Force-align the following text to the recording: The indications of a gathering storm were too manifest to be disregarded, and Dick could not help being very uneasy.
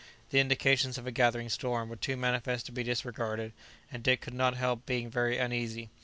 The 0.31 0.39
indications 0.39 0.97
of 0.97 1.05
a 1.05 1.11
gathering 1.11 1.47
storm 1.49 1.87
were 1.87 1.95
too 1.95 2.17
manifest 2.17 2.65
to 2.65 2.71
be 2.71 2.81
disregarded, 2.81 3.53
and 3.91 4.01
Dick 4.01 4.21
could 4.21 4.33
not 4.33 4.55
help 4.57 4.87
being 4.87 5.11
very 5.11 5.37
uneasy. 5.37 5.91